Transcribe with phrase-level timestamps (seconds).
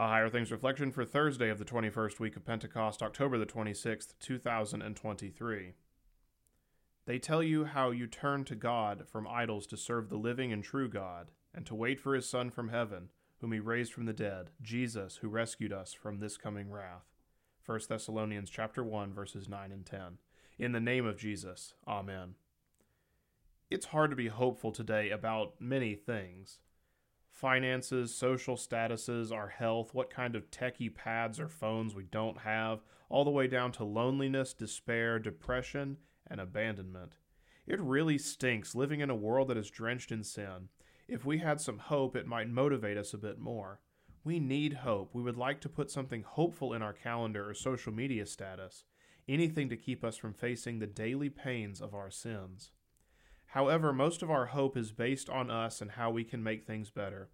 [0.00, 4.14] A Higher Things reflection for Thursday of the 21st week of Pentecost, October the 26th,
[4.20, 5.72] 2023.
[7.04, 10.62] They tell you how you turn to God from idols to serve the living and
[10.62, 13.08] true God, and to wait for his Son from heaven,
[13.40, 17.06] whom he raised from the dead, Jesus, who rescued us from this coming wrath.
[17.66, 20.18] 1 Thessalonians chapter 1 verses 9 and 10.
[20.60, 21.74] In the name of Jesus.
[21.88, 22.36] Amen.
[23.68, 26.60] It's hard to be hopeful today about many things
[27.38, 32.80] finances, social statuses, our health, what kind of techie pads or phones we don't have,
[33.08, 35.96] all the way down to loneliness, despair, depression,
[36.26, 37.16] and abandonment.
[37.64, 40.68] It really stinks living in a world that is drenched in sin.
[41.06, 43.80] If we had some hope, it might motivate us a bit more.
[44.24, 45.14] We need hope.
[45.14, 48.82] We would like to put something hopeful in our calendar or social media status,
[49.28, 52.72] anything to keep us from facing the daily pains of our sins.
[53.52, 56.90] However, most of our hope is based on us and how we can make things
[56.90, 57.30] better.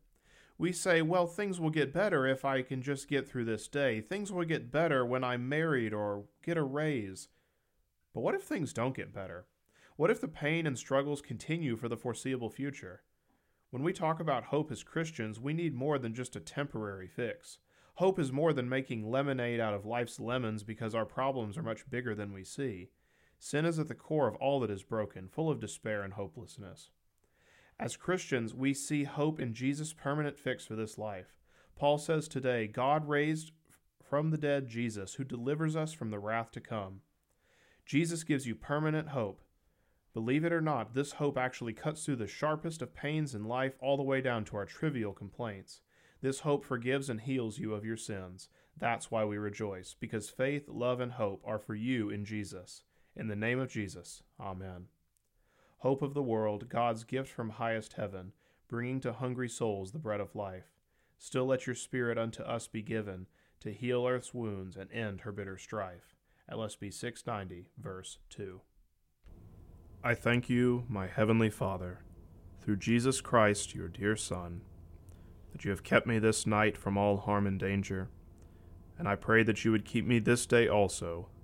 [0.56, 4.00] We say, well, things will get better if I can just get through this day.
[4.00, 7.28] Things will get better when I'm married or get a raise.
[8.12, 9.46] But what if things don't get better?
[9.96, 13.02] What if the pain and struggles continue for the foreseeable future?
[13.70, 17.58] When we talk about hope as Christians, we need more than just a temporary fix.
[17.94, 21.90] Hope is more than making lemonade out of life's lemons because our problems are much
[21.90, 22.90] bigger than we see.
[23.44, 26.88] Sin is at the core of all that is broken, full of despair and hopelessness.
[27.78, 31.34] As Christians, we see hope in Jesus' permanent fix for this life.
[31.76, 33.52] Paul says today, God raised
[34.02, 37.02] from the dead Jesus, who delivers us from the wrath to come.
[37.84, 39.42] Jesus gives you permanent hope.
[40.14, 43.74] Believe it or not, this hope actually cuts through the sharpest of pains in life
[43.78, 45.82] all the way down to our trivial complaints.
[46.22, 48.48] This hope forgives and heals you of your sins.
[48.74, 52.84] That's why we rejoice, because faith, love, and hope are for you in Jesus.
[53.16, 54.86] In the name of Jesus, Amen.
[55.78, 58.32] Hope of the world, God's gift from highest heaven,
[58.68, 60.72] bringing to hungry souls the bread of life.
[61.16, 63.26] Still let your Spirit unto us be given,
[63.60, 66.16] to heal earth's wounds and end her bitter strife.
[66.50, 68.60] LSB 690, verse 2.
[70.02, 72.00] I thank you, my heavenly Father,
[72.60, 74.62] through Jesus Christ, your dear Son,
[75.52, 78.10] that you have kept me this night from all harm and danger,
[78.98, 81.28] and I pray that you would keep me this day also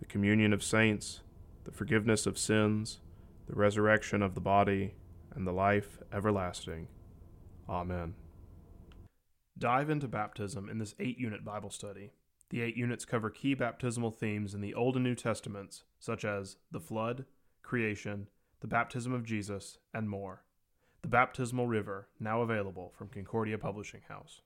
[0.00, 1.20] the communion of saints,
[1.64, 3.00] the forgiveness of sins,
[3.46, 4.94] the resurrection of the body,
[5.34, 6.88] and the life everlasting.
[7.68, 8.14] Amen.
[9.56, 12.12] Dive into baptism in this eight unit Bible study.
[12.48, 16.56] The eight units cover key baptismal themes in the Old and New Testaments, such as
[16.72, 17.26] the flood,
[17.62, 18.28] creation,
[18.60, 20.42] the baptism of Jesus, and more.
[21.02, 24.42] The Baptismal River, now available from Concordia Publishing House.